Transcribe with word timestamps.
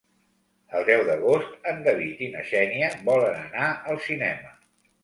El 0.79 0.87
deu 0.87 1.03
d'agost 1.09 1.69
en 1.73 1.85
David 1.89 2.25
i 2.29 2.33
na 2.37 2.43
Xènia 2.51 2.91
volen 3.13 3.39
anar 3.47 3.71
al 3.95 4.07
cinema. 4.11 4.57